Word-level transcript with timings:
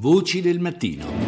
Voci 0.00 0.40
del 0.40 0.60
mattino. 0.60 1.27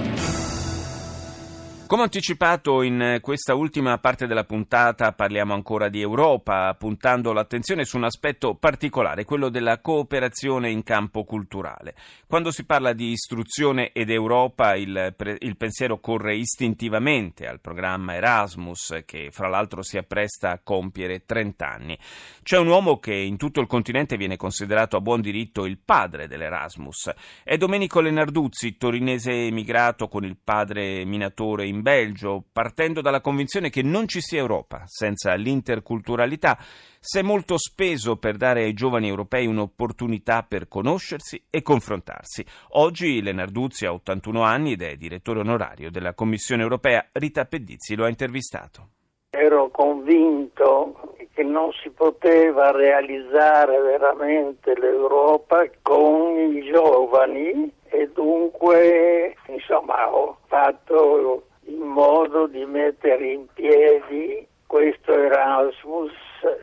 Come 1.90 2.04
anticipato 2.04 2.82
in 2.82 3.18
questa 3.20 3.56
ultima 3.56 3.98
parte 3.98 4.28
della 4.28 4.44
puntata 4.44 5.10
parliamo 5.12 5.54
ancora 5.54 5.88
di 5.88 6.00
Europa, 6.00 6.72
puntando 6.78 7.32
l'attenzione 7.32 7.84
su 7.84 7.96
un 7.96 8.04
aspetto 8.04 8.54
particolare, 8.54 9.24
quello 9.24 9.48
della 9.48 9.80
cooperazione 9.80 10.70
in 10.70 10.84
campo 10.84 11.24
culturale. 11.24 11.96
Quando 12.28 12.52
si 12.52 12.64
parla 12.64 12.92
di 12.92 13.10
istruzione 13.10 13.90
ed 13.90 14.08
Europa 14.08 14.76
il, 14.76 15.16
il 15.40 15.56
pensiero 15.56 15.98
corre 15.98 16.36
istintivamente 16.36 17.48
al 17.48 17.58
programma 17.58 18.14
Erasmus 18.14 19.02
che 19.04 19.30
fra 19.32 19.48
l'altro 19.48 19.82
si 19.82 19.98
appresta 19.98 20.52
a 20.52 20.60
compiere 20.62 21.24
30 21.24 21.68
anni. 21.68 21.98
C'è 22.44 22.56
un 22.56 22.68
uomo 22.68 23.00
che 23.00 23.14
in 23.14 23.36
tutto 23.36 23.60
il 23.60 23.66
continente 23.66 24.16
viene 24.16 24.36
considerato 24.36 24.96
a 24.96 25.00
buon 25.00 25.20
diritto 25.20 25.64
il 25.66 25.78
padre 25.84 26.28
dell'Erasmus. 26.28 27.10
È 27.42 27.56
Domenico 27.56 28.00
Lenarduzzi, 28.00 28.76
torinese 28.76 29.32
emigrato 29.32 30.06
con 30.06 30.22
il 30.22 30.36
padre 30.36 31.04
minatore 31.04 31.66
in 31.66 31.78
Belgio, 31.82 32.44
partendo 32.52 33.00
dalla 33.00 33.20
convinzione 33.20 33.70
che 33.70 33.82
non 33.82 34.06
ci 34.08 34.20
sia 34.20 34.38
Europa 34.38 34.82
senza 34.86 35.34
l'interculturalità, 35.34 36.58
si 36.98 37.18
è 37.18 37.22
molto 37.22 37.56
speso 37.58 38.16
per 38.16 38.36
dare 38.36 38.62
ai 38.62 38.72
giovani 38.74 39.08
europei 39.08 39.46
un'opportunità 39.46 40.44
per 40.46 40.68
conoscersi 40.68 41.42
e 41.48 41.62
confrontarsi. 41.62 42.44
Oggi 42.72 43.22
Lenarduzzi 43.22 43.86
ha 43.86 43.92
81 43.92 44.42
anni 44.42 44.72
ed 44.72 44.82
è 44.82 44.96
direttore 44.96 45.40
onorario 45.40 45.90
della 45.90 46.14
Commissione 46.14 46.62
europea. 46.62 47.08
Rita 47.12 47.44
Pedizzi 47.44 47.94
lo 47.94 48.04
ha 48.04 48.08
intervistato. 48.08 48.88
Ero 49.30 49.70
convinto 49.70 51.14
che 51.32 51.42
non 51.42 51.70
si 51.82 51.88
poteva 51.90 52.70
realizzare 52.70 53.80
veramente 53.80 54.74
l'Europa 54.78 55.64
con 55.80 56.36
i 56.36 56.70
giovani 56.70 57.72
e 57.84 58.10
dunque 58.12 59.36
insomma 59.46 60.14
ho 60.14 60.38
fatto 60.46 61.44
in 61.70 61.86
modo 61.86 62.46
di 62.46 62.64
mettere 62.64 63.30
in 63.30 63.46
piedi 63.54 64.46
questo 64.66 65.12
Erasmus 65.12 66.12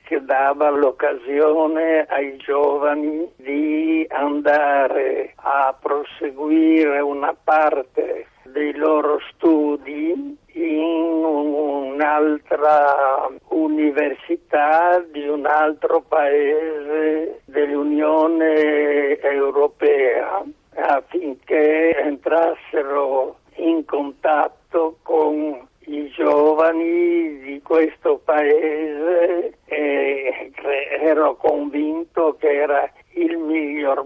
che 0.03 0.23
dava 0.23 0.69
l'occasione 0.69 2.05
ai 2.09 2.37
giovani 2.37 3.29
di 3.35 4.05
andare 4.09 5.33
a 5.35 5.75
proseguire 5.79 6.99
una 6.99 7.35
parte 7.43 8.27
dei 8.43 8.73
loro 8.75 9.19
studi 9.33 10.37
in 10.53 11.23
un'altra 11.23 13.29
università 13.49 15.03
di 15.11 15.27
un 15.27 15.45
altro 15.45 16.01
paese 16.01 17.41
dell'Unione 17.45 19.19
Europea 19.19 20.43
affinché 20.75 21.97
entrassero 21.97 23.37
in 23.57 23.85
contatto 23.85 24.97
con 25.01 25.67
i 25.79 26.09
giovani 26.09 27.39
di 27.39 27.61
questo 27.63 28.19
paese 28.23 29.53
e 29.65 30.51
ero 30.99 31.35
convinto 31.37 32.35
che 32.39 32.51
era 32.51 32.91
il 33.13 33.37
miglior 33.37 34.05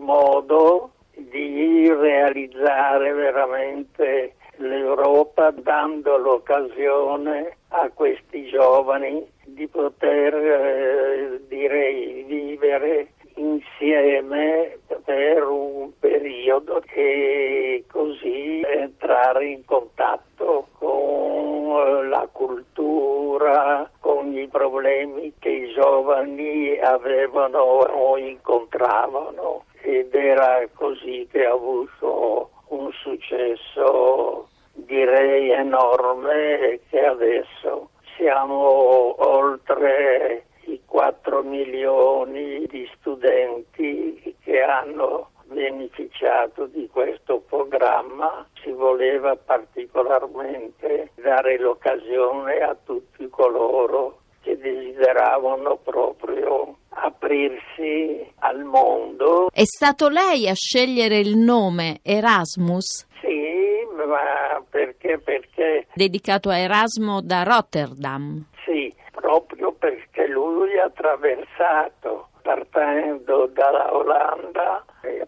modo 0.51 0.91
di 1.13 1.87
realizzare 1.87 3.13
veramente 3.13 4.35
l'Europa 4.57 5.51
dando 5.51 6.17
l'occasione 6.17 7.57
a 7.69 7.89
questi 7.93 8.45
giovani 8.47 9.25
di 9.45 9.67
poter 9.67 10.35
eh, 10.35 11.41
direi 11.47 12.23
vivere 12.23 13.13
insieme 13.35 14.77
per 15.05 15.47
un 15.47 15.91
periodo 15.97 16.83
e 16.93 17.85
così 17.89 18.61
entrare 18.61 19.45
in 19.47 19.65
contatto 19.65 20.67
con 20.77 22.09
la 22.09 22.27
cultura, 22.31 23.89
con 23.99 24.37
i 24.37 24.47
problemi 24.47 25.33
che 25.39 25.49
i 25.49 25.73
giovani 25.73 26.77
avevano 26.77 27.59
o 27.59 28.17
incontravano 28.17 29.63
ed 29.81 30.13
era 30.13 30.67
così 30.73 31.27
che 31.31 31.45
ha 31.45 31.51
avuto 31.51 32.51
un 32.67 32.91
successo 32.91 34.47
direi 34.73 35.51
enorme 35.51 36.79
che 36.89 37.05
adesso 37.05 37.89
siamo 38.15 39.15
oltre 39.27 40.45
4 40.91 41.41
milioni 41.43 42.65
di 42.67 42.85
studenti 42.97 44.35
che 44.43 44.61
hanno 44.61 45.29
beneficiato 45.45 46.65
di 46.65 46.87
questo 46.91 47.39
programma. 47.47 48.45
Si 48.61 48.71
voleva 48.71 49.35
particolarmente 49.37 51.11
dare 51.15 51.57
l'occasione 51.57 52.59
a 52.59 52.75
tutti 52.83 53.27
coloro 53.29 54.19
che 54.41 54.57
desideravano 54.57 55.77
proprio 55.77 56.75
aprirsi 57.21 58.25
al 58.39 58.63
mondo. 58.63 59.49
È 59.53 59.63
stato 59.63 60.09
lei 60.09 60.49
a 60.49 60.55
scegliere 60.55 61.19
il 61.19 61.37
nome 61.37 61.99
Erasmus? 62.01 63.07
Sì, 63.21 63.85
ma 64.07 64.63
perché? 64.67 65.19
Perché... 65.19 65.85
Dedicato 65.93 66.49
a 66.49 66.57
Erasmo 66.57 67.21
da 67.21 67.43
Rotterdam. 67.43 68.43
Sì, 68.65 68.91
proprio 69.11 69.71
perché 69.73 70.27
lui 70.27 70.77
ha 70.79 70.85
attraversato 70.85 72.29
partendo 72.41 73.47
dalla 73.53 73.95
Olanda 73.95 74.50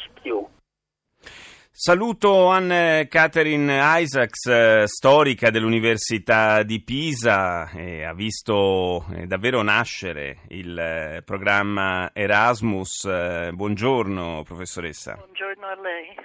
Saluto 1.80 2.48
Anne 2.48 3.08
Catherine 3.08 3.80
Isaacs, 4.00 4.48
eh, 4.48 4.84
storica 4.88 5.52
dell'Università 5.52 6.64
di 6.64 6.82
Pisa, 6.82 7.70
ha 7.70 8.14
visto 8.16 9.06
eh, 9.14 9.28
davvero 9.28 9.62
nascere 9.62 10.40
il 10.48 10.76
eh, 10.76 11.22
programma 11.24 12.10
Erasmus. 12.14 13.52
buongiorno 13.52 14.42
professoressa. 14.42 15.18
Buongiorno 15.18 15.68
a 15.68 15.80
lei. 15.80 16.16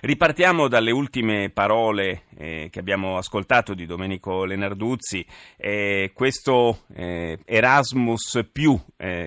Ripartiamo 0.00 0.66
dalle 0.66 0.90
ultime 0.90 1.50
parole 1.50 2.22
eh, 2.36 2.66
che 2.68 2.80
abbiamo 2.80 3.16
ascoltato 3.16 3.74
di 3.74 3.86
Domenico 3.86 4.44
Lenarduzzi, 4.44 5.24
eh, 5.56 6.10
questo 6.12 6.80
eh, 6.92 7.38
Erasmus 7.44 8.40
più 8.50 8.76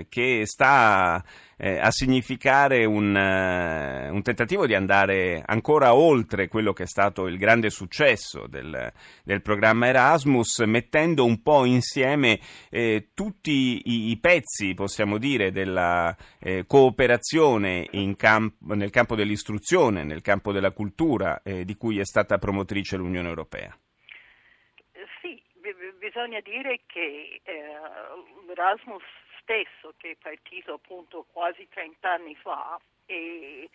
che 0.09 0.43
sta 0.45 1.23
eh, 1.63 1.79
a 1.79 1.91
significare 1.91 2.83
un, 2.83 3.15
uh, 3.15 4.13
un, 4.13 4.21
tentativo 4.21 4.67
di 4.67 4.75
andare 4.75 5.41
ancora 5.45 5.93
oltre 5.93 6.49
quello 6.49 6.73
che 6.73 6.83
è 6.83 6.87
stato 6.87 7.25
il 7.25 7.37
grande 7.37 7.69
successo 7.69 8.47
del, 8.47 8.91
del 9.23 9.41
programma 9.41 9.87
Erasmus, 9.87 10.59
mettendo 10.59 11.23
un 11.23 11.41
po' 11.41 11.63
insieme 11.63 12.41
eh, 12.69 13.11
tutti 13.13 13.81
i, 13.85 14.09
i, 14.09 14.19
pezzi, 14.19 14.73
possiamo 14.73 15.17
dire, 15.17 15.53
della 15.53 16.13
eh, 16.37 16.65
cooperazione 16.67 17.87
camp- 18.17 18.59
nel 18.59 18.89
campo 18.89 19.15
dell'istruzione, 19.15 20.03
nel 20.03 20.21
campo 20.21 20.51
della 20.51 20.71
cultura, 20.71 21.41
eh, 21.43 21.63
di 21.63 21.77
cui 21.77 21.97
è 21.97 22.03
stata 22.03 22.39
promotrice 22.39 22.97
l'Unione 22.97 23.29
Europea. 23.29 23.73
Sì, 25.21 25.41
bisogna 25.97 26.41
dire 26.41 26.81
che 26.87 27.41
l'Erasmus 28.47 29.03
stesso 29.43 29.93
che 29.97 30.11
è 30.11 30.15
partito 30.19 30.73
appunto 30.73 31.25
quasi 31.31 31.67
30 31.69 32.11
anni 32.11 32.35
fa 32.35 32.79
e 33.05 33.69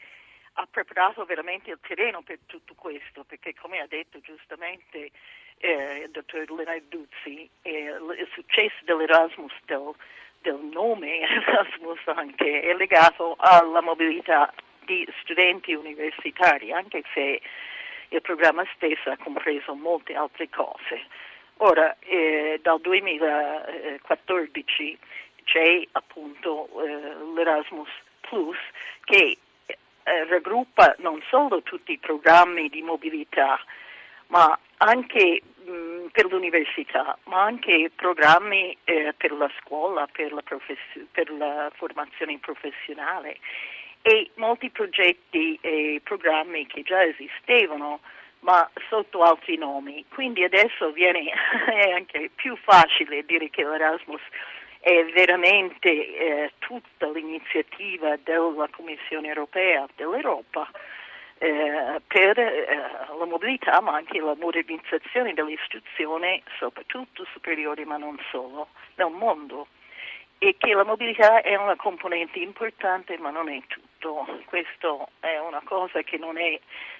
ha 0.54 0.66
preparato 0.68 1.24
veramente 1.24 1.70
il 1.70 1.78
terreno 1.86 2.22
per 2.22 2.40
tutto 2.46 2.74
questo, 2.74 3.22
perché 3.24 3.54
come 3.54 3.78
ha 3.78 3.86
detto 3.86 4.18
giustamente 4.20 5.12
eh, 5.58 6.02
il 6.04 6.10
dottor 6.10 6.50
Lenarduzzi, 6.50 7.48
eh, 7.62 7.90
il 7.90 8.28
successo 8.32 8.74
dell'Erasmus, 8.82 9.52
del, 9.66 9.94
del 10.40 10.58
nome 10.72 11.20
Erasmus 11.22 12.00
anche, 12.06 12.62
è 12.62 12.74
legato 12.74 13.36
alla 13.38 13.80
mobilità 13.80 14.52
di 14.84 15.06
studenti 15.20 15.74
universitari, 15.74 16.72
anche 16.72 17.04
se 17.12 17.40
il 18.08 18.20
programma 18.22 18.64
stesso 18.74 19.10
ha 19.10 19.16
compreso 19.16 19.74
molte 19.74 20.14
altre 20.14 20.48
cose. 20.48 21.02
Ora, 21.58 21.96
eh, 22.00 22.58
dal 22.62 22.80
2014 22.80 24.98
c'è 25.48 25.82
appunto 25.92 26.68
eh, 26.84 27.34
l'Erasmus 27.34 27.88
Plus 28.20 28.58
che 29.04 29.38
eh, 29.66 30.24
raggruppa 30.28 30.94
non 30.98 31.22
solo 31.28 31.62
tutti 31.62 31.92
i 31.92 31.98
programmi 31.98 32.68
di 32.68 32.82
mobilità, 32.82 33.58
ma 34.26 34.58
anche 34.76 35.42
mh, 35.64 35.70
mm, 35.70 36.06
per 36.12 36.26
l'università, 36.26 37.16
ma 37.24 37.42
anche 37.44 37.90
programmi 37.94 38.76
eh, 38.84 39.14
per 39.16 39.32
la 39.32 39.50
scuola, 39.60 40.06
per 40.12 40.32
la, 40.32 40.42
profess- 40.42 41.06
per 41.10 41.30
la, 41.30 41.70
formazione 41.74 42.38
professionale 42.38 43.38
e 44.02 44.30
molti 44.34 44.70
progetti 44.70 45.58
e 45.62 46.00
programmi 46.04 46.66
che 46.66 46.82
già 46.82 47.02
esistevano 47.04 48.00
ma 48.40 48.70
sotto 48.88 49.22
altri 49.22 49.56
nomi. 49.56 50.04
Quindi 50.08 50.44
adesso 50.44 50.92
viene 50.92 51.30
anche 51.94 52.30
più 52.34 52.56
facile 52.56 53.24
dire 53.24 53.50
che 53.50 53.64
l'Erasmus 53.64 54.22
è 54.80 55.04
veramente 55.12 55.88
eh, 55.88 56.52
tutta 56.58 57.10
l'iniziativa 57.10 58.16
della 58.22 58.68
Commissione 58.70 59.28
europea, 59.28 59.86
dell'Europa, 59.96 60.70
eh, 61.38 62.00
per 62.06 62.38
eh, 62.38 62.66
la 63.16 63.24
mobilità 63.24 63.80
ma 63.80 63.94
anche 63.94 64.20
la 64.20 64.34
modernizzazione 64.38 65.34
dell'istruzione, 65.34 66.42
soprattutto 66.58 67.24
superiore 67.32 67.84
ma 67.84 67.96
non 67.96 68.18
solo, 68.30 68.68
nel 68.96 69.10
mondo 69.10 69.68
e 70.40 70.54
che 70.56 70.72
la 70.72 70.84
mobilità 70.84 71.42
è 71.42 71.56
una 71.56 71.74
componente 71.74 72.38
importante 72.38 73.18
ma 73.18 73.30
non 73.30 73.48
è 73.48 73.60
tutto. 73.66 74.24
Questa 74.46 75.08
è 75.20 75.38
una 75.38 75.60
cosa 75.64 76.02
che 76.02 76.16
non 76.16 76.38
è 76.38 76.58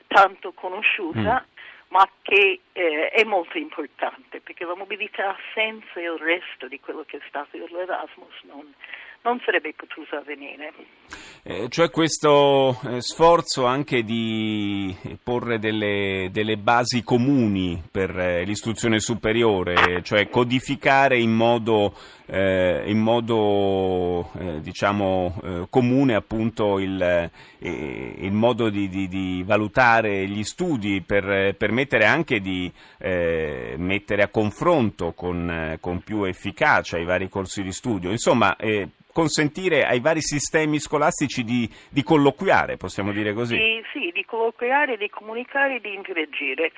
tanto 0.09 0.53
conosciuta. 0.53 1.45
Mm 1.47 1.57
ma 1.89 2.09
che 2.23 2.61
eh, 2.73 3.09
è 3.09 3.25
molto 3.25 3.59
importante 3.59 4.41
perché 4.41 4.65
la 4.65 4.77
mobilità 4.77 5.37
senza 5.55 6.01
il 6.01 6.19
resto 6.19 6.69
di 6.69 6.79
quello 6.81 7.05
che 7.07 7.17
è 7.17 7.21
stato 7.29 7.57
l'Erasmus 7.57 8.43
non, 8.43 8.75
non 9.23 9.41
sarebbe 9.45 9.75
potuta 9.77 10.19
avvenire. 10.19 10.73
Eh, 11.43 11.69
cioè 11.69 11.91
questo 11.91 12.79
eh, 12.85 13.01
sforzo 13.01 13.65
anche 13.65 14.03
di 14.03 14.95
porre 15.23 15.59
delle, 15.59 16.29
delle 16.31 16.57
basi 16.57 17.03
comuni 17.03 17.83
per 17.91 18.17
eh, 18.19 18.45
l'istruzione 18.45 19.01
superiore, 19.01 20.03
cioè 20.03 20.29
codificare 20.29 21.19
in 21.19 21.33
modo, 21.33 21.95
eh, 22.27 22.83
in 22.87 22.99
modo 22.99 24.31
eh, 24.39 24.61
diciamo, 24.61 25.41
eh, 25.43 25.67
comune 25.71 26.15
appunto 26.15 26.79
il, 26.79 27.31
il 27.61 28.33
modo 28.33 28.69
di, 28.69 28.89
di, 28.89 29.09
di, 29.09 29.43
valutare 29.47 30.27
gli 30.29 30.45
studi 30.45 31.03
per 31.03 31.55
permettere 31.57 32.05
anche 32.05 32.41
di 32.41 32.71
mettere 32.99 34.23
a 34.23 34.29
confronto 34.29 35.13
con, 35.13 35.77
con, 35.81 36.03
più 36.03 36.25
efficacia 36.25 36.99
i 36.99 37.05
vari 37.05 37.29
corsi 37.29 37.63
di 37.63 37.73
studio. 37.73 38.11
Insomma, 38.11 38.55
consentire 39.13 39.85
ai 39.85 40.01
vari 40.01 40.21
sistemi 40.21 40.79
scolastici 40.79 41.45
di, 41.45 41.69
di 41.91 42.03
colloquiare, 42.03 42.77
possiamo 42.77 43.13
dire 43.13 43.33
così? 43.33 43.57
Sì, 43.57 43.85
sì, 43.93 44.11
di 44.13 44.25
colloquiare, 44.25 44.97
di 44.97 45.09
comunicare, 45.09 45.81
di 45.81 45.95
interagire. 45.95 46.73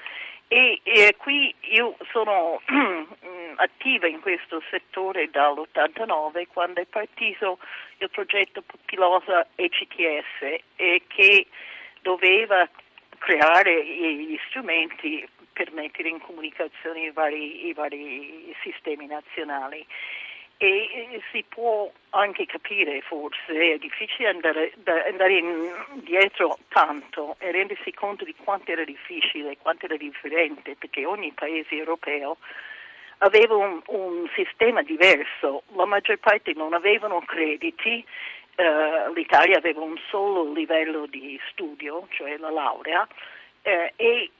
E, 0.53 0.81
e 0.82 1.15
qui 1.17 1.55
io 1.73 1.97
sono 2.11 2.61
attiva 3.56 4.09
in 4.09 4.21
questo 4.21 4.61
settore 4.69 5.31
dall'89 5.31 6.49
quando 6.53 6.81
è 6.81 6.87
partito 6.87 7.59
il 7.99 8.11
progetto 8.11 8.65
pilota 8.85 9.47
ECTS 9.55 10.62
e 10.75 11.03
che 11.06 11.47
doveva 12.03 12.69
creare 13.19 13.85
gli 13.85 14.37
strumenti 14.49 15.25
per 15.53 15.73
mettere 15.73 16.09
in 16.09 16.19
comunicazione 16.21 17.05
i 17.05 17.11
vari, 17.12 17.67
i 17.67 17.73
vari 17.73 18.53
sistemi 18.62 19.06
nazionali 19.06 19.87
e 20.62 21.23
si 21.33 21.43
può 21.49 21.91
anche 22.11 22.45
capire 22.45 23.01
forse, 23.01 23.73
è 23.73 23.79
difficile 23.79 24.29
andare, 24.29 24.75
andare 25.09 25.38
indietro 25.38 26.59
tanto 26.69 27.37
e 27.38 27.50
rendersi 27.50 27.90
conto 27.95 28.26
di 28.26 28.35
quanto 28.35 28.71
era 28.71 28.85
difficile, 28.85 29.57
quanto 29.57 29.87
era 29.87 29.97
differente, 29.97 30.76
perché 30.76 31.07
ogni 31.07 31.33
paese 31.33 31.76
europeo 31.76 32.37
aveva 33.19 33.57
un, 33.57 33.81
un 33.87 34.29
sistema 34.35 34.83
diverso, 34.83 35.62
la 35.76 35.87
maggior 35.87 36.19
parte 36.19 36.52
non 36.55 36.75
avevano 36.75 37.23
crediti, 37.23 38.05
eh, 38.57 39.12
l'Italia 39.14 39.57
aveva 39.57 39.81
un 39.81 39.99
solo 40.11 40.52
livello 40.52 41.07
di 41.07 41.40
studio, 41.49 42.07
cioè 42.11 42.37
la 42.37 42.50
laurea, 42.50 43.09
eh, 43.62 43.95
e 43.97 44.31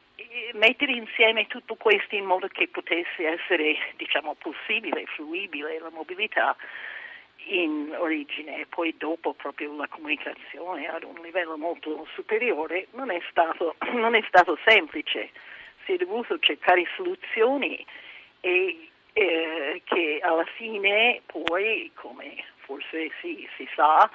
mettere 0.55 0.93
insieme 0.93 1.47
tutto 1.47 1.75
questo 1.75 2.15
in 2.15 2.25
modo 2.25 2.49
che 2.49 2.69
potesse 2.69 3.27
essere 3.27 3.77
diciamo, 3.97 4.35
possibile, 4.35 5.05
fruibile 5.07 5.79
la 5.79 5.91
mobilità 5.91 6.57
in 7.47 7.95
origine. 7.97 8.61
E 8.61 8.67
poi 8.67 8.95
dopo 8.97 9.35
proprio 9.35 9.75
la 9.77 9.89
comunicazione 9.89 10.89
ad 10.89 11.05
un 11.05 11.21
livello 11.23 11.57
molto 11.57 12.07
superiore 12.15 12.89
non 12.93 13.11
è 13.11 13.21
stato, 13.31 13.77
non 13.95 14.15
è 14.15 14.25
stato 14.29 14.59
semplice, 14.65 15.31
si 15.85 15.93
è 15.93 15.97
dovuto 15.97 16.39
cercare 16.39 16.87
soluzioni 16.97 17.85
e 18.41 18.89
eh, 19.13 19.83
che 19.85 20.21
alla 20.23 20.45
fine 20.57 21.21
poi, 21.27 21.91
come 21.95 22.45
forse 22.59 23.11
si, 23.21 23.49
si 23.57 23.69
sa, 23.75 24.09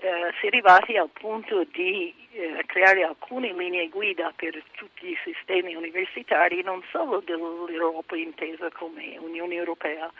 eh, 0.00 0.32
si 0.38 0.44
è 0.44 0.48
arrivati 0.48 0.96
al 0.96 1.10
punto 1.10 1.64
di 1.64 2.14
eh, 2.32 2.62
creare 2.66 3.02
alcune 3.02 3.52
linee 3.52 3.88
guida 3.88 4.32
per 4.34 4.62
tutti 4.72 5.10
i 5.10 5.18
sistemi 5.24 5.74
universitari, 5.74 6.62
non 6.62 6.82
solo 6.90 7.20
dell'Europa 7.20 8.16
intesa 8.16 8.70
come 8.70 9.16
Unione 9.18 9.54
Europea, 9.54 10.10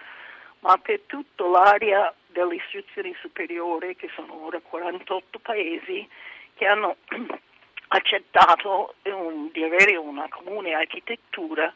ma 0.60 0.76
per 0.78 1.00
tutta 1.06 1.46
l'area 1.46 2.12
dell'istruzione 2.26 3.14
superiore, 3.20 3.94
che 3.94 4.08
sono 4.14 4.44
ora 4.44 4.60
48 4.60 5.38
paesi, 5.38 6.08
che 6.54 6.66
hanno 6.66 6.96
accettato 7.88 8.94
un, 9.04 9.50
di 9.52 9.62
avere 9.62 9.96
una 9.96 10.28
comune 10.28 10.74
architettura 10.74 11.72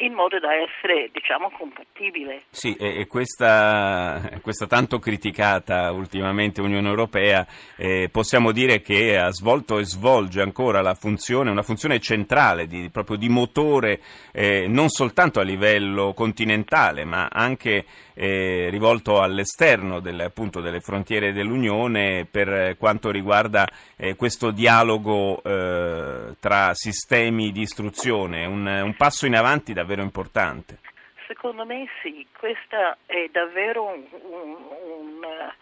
in 0.00 0.12
modo 0.12 0.38
da 0.38 0.54
essere 0.54 1.10
diciamo 1.12 1.50
compatibile. 1.50 2.42
Sì, 2.50 2.74
e, 2.74 3.06
questa, 3.06 4.38
questa, 4.42 4.66
tanto 4.66 4.98
criticata 4.98 5.90
ultimamente 5.90 6.60
Unione 6.60 6.88
Europea 6.88 7.46
eh, 7.76 8.08
possiamo 8.10 8.52
dire 8.52 8.80
che 8.80 9.18
ha 9.18 9.30
svolto 9.30 9.78
e 9.78 9.84
svolge 9.84 10.40
ancora 10.40 10.80
la 10.80 10.94
funzione, 10.94 11.50
una 11.50 11.62
funzione 11.62 12.00
centrale 12.00 12.66
di, 12.66 12.88
proprio 12.90 13.16
di 13.16 13.28
motore 13.28 14.00
eh, 14.32 14.66
non 14.68 14.88
soltanto 14.88 15.40
a 15.40 15.44
livello 15.44 16.12
continentale 16.14 17.04
ma 17.04 17.28
anche 17.30 17.84
eh, 18.20 18.68
rivolto 18.68 19.22
all'esterno 19.22 19.98
delle, 19.98 20.24
appunto, 20.24 20.60
delle 20.60 20.80
frontiere 20.80 21.32
dell'Unione 21.32 22.26
per 22.30 22.76
quanto 22.76 23.10
riguarda 23.10 23.66
eh, 23.96 24.14
questo 24.14 24.50
dialogo 24.50 25.42
eh, 25.42 26.34
tra 26.38 26.74
sistemi 26.74 27.50
di 27.50 27.62
istruzione, 27.62 28.44
un, 28.44 28.66
un 28.66 28.94
passo 28.94 29.24
in 29.24 29.36
avanti 29.36 29.72
davvero 29.72 30.02
importante. 30.02 30.80
Secondo 31.26 31.64
me 31.64 31.88
sì, 32.02 32.26
questo 32.38 32.76
è 33.06 33.26
davvero 33.32 33.84
un, 33.84 34.04
un, 34.10 34.56
un 34.98 35.14
uh, 35.22 35.52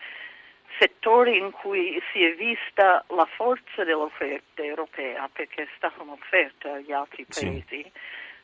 settore 0.81 1.37
in 1.37 1.53
cui 1.53 2.03
si 2.11 2.25
è 2.25 2.35
vista 2.35 3.05
la 3.15 3.29
forza 3.37 3.85
dell'offerta 3.85 4.65
europea, 4.65 5.29
perché 5.33 5.62
è 5.62 5.69
stata 5.77 6.03
un'offerta 6.03 6.73
agli 6.73 6.91
altri 6.91 7.25
paesi. 7.25 7.65
Sì 7.69 7.91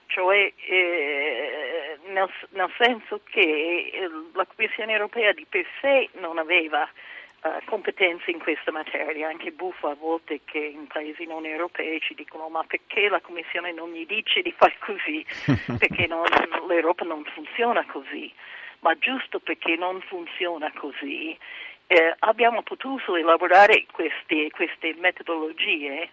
cioè 0.07 0.53
eh, 0.69 1.99
nel, 2.07 2.31
nel, 2.51 2.73
senso 2.79 3.21
che 3.25 3.91
eh, 3.93 4.11
la 4.33 4.47
Commissione 4.47 4.93
europea 4.93 5.33
di 5.33 5.47
per 5.49 5.67
sé 5.81 6.09
non 6.21 6.39
aveva 6.39 6.89
uh, 7.43 7.51
competenze 7.65 8.31
in 8.31 8.39
questa 8.39 8.71
materia, 8.71 9.29
anche 9.29 9.53
buffa 9.53 9.91
a 9.91 9.95
volte 9.95 10.41
che 10.45 10.59
in 10.59 10.87
paesi 10.87 11.25
non 11.27 11.47
europei 11.47 12.01
ci 12.01 12.15
dicono 12.15 12.49
ma 12.49 12.65
perché 12.65 13.09
la 13.09 13.21
Commissione 13.21 13.73
non 13.73 13.93
gli 13.93 14.07
dice 14.07 14.43
di 14.43 14.53
fare 14.53 14.77
così, 14.79 15.25
perché 15.79 16.07
non, 16.07 16.25
l'Europa 16.69 17.05
non 17.05 17.25
funziona 17.25 17.85
così, 17.87 18.33
ma 18.81 18.97
giusto 18.99 19.41
perché 19.41 19.77
non 19.77 20.01
funziona 20.03 20.73
così 20.75 21.37
eh, 21.87 22.15
abbiamo 22.21 22.63
potuto 22.63 23.17
elaborare 23.17 23.87
queste, 23.93 24.51
queste 24.51 24.95
metodologie 24.99 26.11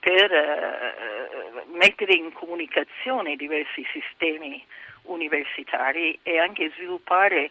per 0.00 0.32
eh, 0.32 1.64
mettere 1.72 2.14
in 2.14 2.32
comunicazione 2.32 3.36
diversi 3.36 3.86
sistemi 3.92 4.64
universitari 5.02 6.18
e 6.22 6.38
anche 6.38 6.72
sviluppare 6.74 7.50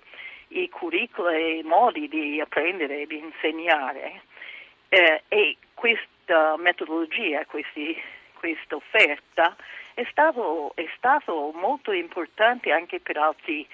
i 0.50 0.68
curricula 0.70 1.32
e 1.32 1.60
i 1.60 1.64
modi 1.64 2.08
di 2.08 2.42
apprendere 2.42 3.02
e 3.02 3.08
di 3.08 3.20
insegnare 3.20 4.22
eh, 4.90 5.22
e 5.28 5.58
questa 5.76 6.58
metodologia, 6.58 7.46
questi, 7.46 7.96
questa 8.34 8.76
offerta 8.76 9.56
è 9.94 10.06
stato, 10.10 10.72
è 10.76 10.88
stato, 10.98 11.52
molto 11.54 11.92
importante 11.92 12.72
anche 12.72 13.00
per 13.00 13.18
altri 13.18 13.68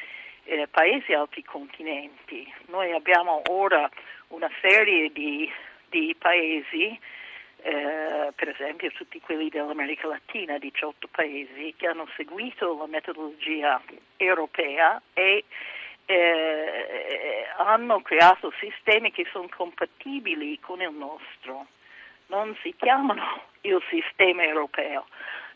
eh, 0.43 0.67
paesi, 0.69 1.13
altri 1.13 1.43
continenti. 1.43 2.51
Noi 2.67 2.91
abbiamo 2.91 3.41
ora 3.49 3.89
una 4.29 4.49
serie 4.61 5.11
di, 5.11 5.49
di 5.89 6.15
paesi 6.17 6.99
eh, 7.65 8.31
per 8.35 8.49
esempio 8.49 8.91
tutti 8.91 9.19
quelli 9.19 9.49
dell'America 9.49 10.07
Latina, 10.07 10.59
18 10.59 11.07
paesi, 11.09 11.73
che 11.75 11.87
hanno 11.87 12.07
seguito 12.15 12.77
la 12.77 12.85
metodologia 12.85 13.81
europea 14.17 15.01
e 15.13 15.45
eh, 16.05 17.47
hanno 17.57 18.01
creato 18.01 18.53
sistemi 18.59 19.11
che 19.11 19.25
sono 19.31 19.49
compatibili 19.49 20.59
con 20.59 20.81
il 20.81 20.91
nostro. 20.91 21.65
Non 22.27 22.55
si 22.61 22.75
chiamano 22.77 23.45
il 23.61 23.81
sistema 23.89 24.43
europeo, 24.43 25.07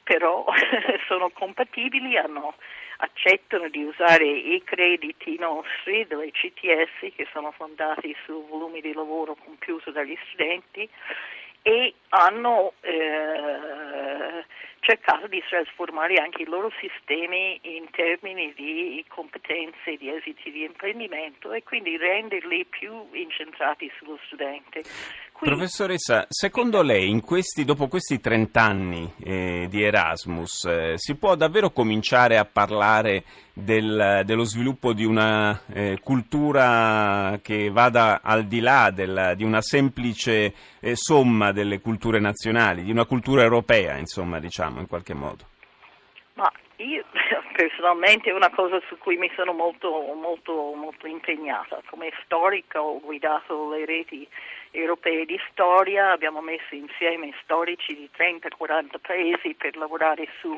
però 0.02 0.46
sono 1.06 1.30
compatibili, 1.30 2.18
hanno, 2.18 2.56
accettano 2.98 3.70
di 3.70 3.84
usare 3.84 4.26
i 4.26 4.64
crediti 4.64 5.38
nostri 5.38 6.08
delle 6.08 6.32
CTS 6.32 7.14
che 7.16 7.28
sono 7.32 7.52
fondati 7.52 8.16
su 8.26 8.48
volumi 8.48 8.82
di 8.82 8.94
lavoro 8.94 9.36
compiuto 9.36 9.92
dagli 9.92 10.18
studenti 10.30 10.90
e 11.62 11.94
hanno 12.10 12.74
eh, 12.82 14.46
cercato 14.90 15.28
di 15.28 15.40
trasformare 15.48 16.16
anche 16.16 16.42
i 16.42 16.46
loro 16.46 16.72
sistemi 16.82 17.60
in 17.62 17.86
termini 17.92 18.52
di 18.56 19.06
competenze, 19.08 19.98
di 20.00 20.10
esiti 20.10 20.50
di 20.52 20.64
imprendimento 20.64 21.54
e 21.54 21.62
quindi 21.62 21.96
renderli 21.96 22.66
più 22.66 23.06
incentrati 23.14 23.92
sullo 24.00 24.18
studente. 24.26 24.82
Quindi, 25.32 25.56
Professoressa, 25.56 26.26
secondo 26.28 26.82
lei 26.82 27.18
questi, 27.22 27.64
dopo 27.64 27.88
questi 27.88 28.20
30 28.20 28.62
anni 28.62 29.14
eh, 29.24 29.68
di 29.70 29.84
Erasmus 29.84 30.66
eh, 30.66 30.94
si 30.98 31.16
può 31.16 31.36
davvero 31.36 31.70
cominciare 31.70 32.38
a 32.38 32.46
parlare 32.46 33.24
del, 33.54 34.24
dello 34.26 34.44
sviluppo 34.44 34.94
di 34.94 35.06
una 35.06 35.62
eh, 35.68 36.00
cultura 36.02 37.40
che 37.42 37.70
vada 37.70 38.22
al 38.22 38.46
di 38.46 38.60
là 38.60 38.92
del, 38.92 39.34
di 39.36 39.44
una 39.44 39.62
semplice 39.62 40.54
eh, 40.80 40.96
somma 40.96 41.52
delle 41.52 41.80
culture 41.80 42.20
nazionali, 42.20 42.84
di 42.84 42.92
una 42.92 43.06
cultura 43.06 43.44
europea, 43.44 43.98
insomma, 43.98 44.40
diciamo, 44.40 44.79
in 44.80 44.88
qualche 44.88 45.14
modo? 45.14 45.46
Ma 46.34 46.52
io 46.78 47.04
personalmente 47.54 48.30
è 48.30 48.34
una 48.34 48.50
cosa 48.50 48.80
su 48.88 48.98
cui 48.98 49.18
mi 49.18 49.30
sono 49.36 49.52
molto, 49.52 49.90
molto, 50.16 50.74
molto 50.74 51.08
impegnata. 51.08 51.82
Come 51.90 52.12
storica 52.24 52.82
ho 52.82 53.00
guidato 53.00 53.72
le 53.72 53.86
reti 53.86 54.28
europee 54.72 55.26
di 55.26 55.40
storia, 55.52 56.12
abbiamo 56.12 56.42
messo 56.42 56.76
insieme 56.76 57.34
storici 57.44 57.96
di 57.96 58.10
30-40 58.18 59.00
paesi 59.02 59.54
per 59.56 59.76
lavorare 59.76 60.28
su 60.40 60.58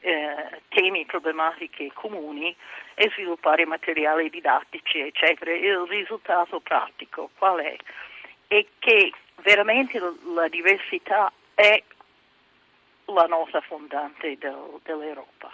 eh, 0.00 0.60
temi, 0.68 1.04
problematiche 1.06 1.90
comuni 1.92 2.54
e 2.94 3.10
sviluppare 3.14 3.66
materiali 3.66 4.30
didattici, 4.30 5.00
eccetera. 5.00 5.52
Il 5.52 5.86
risultato 5.88 6.60
pratico 6.60 7.30
qual 7.36 7.58
è? 7.60 7.76
È 8.46 8.64
che 8.78 9.12
veramente 9.42 9.98
la 10.34 10.48
diversità 10.48 11.32
è 11.54 11.82
la 13.12 13.26
nota 13.26 13.60
fondante 13.60 14.36
del, 14.38 14.80
dell'Europa. 14.82 15.50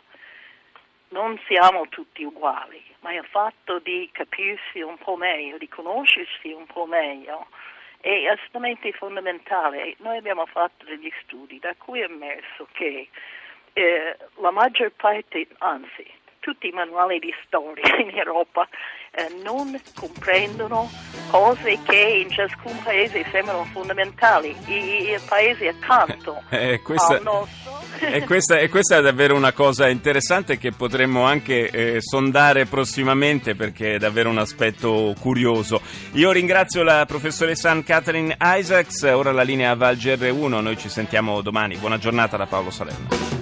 Non 1.09 1.39
siamo 1.47 1.89
tutti 1.89 2.25
uguali, 2.25 2.83
ma 3.01 3.13
il 3.13 3.25
fatto 3.25 3.79
di 3.79 4.09
capirsi 4.13 4.81
un 4.81 4.97
po' 4.99 5.17
meglio, 5.17 5.59
di 5.59 5.69
conoscersi 5.69 6.51
un 6.51 6.67
po' 6.67 6.87
meglio, 6.87 7.47
è 8.01 8.27
assolutamente 8.27 8.93
fondamentale. 8.93 9.95
Noi 9.99 10.17
abbiamo 10.17 10.47
fatto 10.47 10.85
degli 10.85 11.13
studi 11.23 11.59
da 11.59 11.75
cui 11.77 12.01
è 12.01 12.05
emerso 12.05 12.67
che 12.73 13.09
eh, 13.73 14.17
la 14.37 14.51
maggior 14.51 14.91
parte, 14.91 15.47
anzi 15.59 16.23
tutti 16.41 16.69
i 16.69 16.73
manuali 16.73 17.19
di 17.19 17.35
storia 17.45 17.97
in 17.97 18.17
Europa 18.17 18.69
eh, 19.17 19.41
non 19.43 19.81
comprendono 19.95 20.91
cose 21.31 21.79
che 21.85 22.25
in 22.25 22.31
ciascun 22.31 22.77
paese 22.83 23.25
sembrano 23.31 23.65
fondamentali. 23.73 24.55
I, 24.67 25.13
i 25.13 25.19
paesi 25.27 25.67
accanto 25.67 26.43
eh, 26.51 26.81
questa, 26.83 27.17
al 27.17 27.23
nostro. 27.23 27.81
e, 28.01 28.25
questa, 28.25 28.59
e, 28.59 28.69
questa, 28.69 28.99
è 28.99 29.03
davvero 29.03 29.35
una 29.37 29.53
cosa 29.53 29.89
interessante 29.89 30.59
che 30.59 30.73
potremmo 30.73 31.25
anche 31.25 31.71
eh, 31.71 32.01
sondare 32.01 32.67
prossimamente 32.67 33.55
perché 33.55 33.95
è 33.95 33.99
davvero 33.99 34.31
un 34.31 34.39
aspetto 34.39 35.15
curioso. 35.21 35.81
Io 36.13 36.33
ringrazio 36.33 36.83
la 36.83 37.05
professoressa 37.07 37.71
Ann 37.71 37.83
Catherine 37.83 38.37
Isaacs, 38.41 39.03
ora 39.03 39.33
la 39.33 39.43
linea 39.43 39.75
Val 39.75 39.97
GR1, 39.97 40.61
noi 40.61 40.77
ci 40.77 40.89
sentiamo 40.89 41.41
domani. 41.41 41.77
Buona 41.77 41.99
giornata 41.99 42.37
da 42.37 42.47
Paolo 42.47 42.71
Salerno. 42.71 43.34